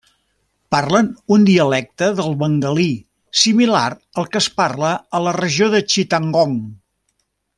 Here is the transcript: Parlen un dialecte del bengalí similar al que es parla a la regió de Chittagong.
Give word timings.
Parlen 0.75 1.09
un 1.35 1.43
dialecte 1.49 2.07
del 2.21 2.31
bengalí 2.39 2.87
similar 3.43 3.85
al 4.23 4.29
que 4.33 4.43
es 4.43 4.49
parla 4.63 4.95
a 5.19 5.23
la 5.29 5.37
regió 5.43 5.71
de 5.77 5.85
Chittagong. 5.93 6.59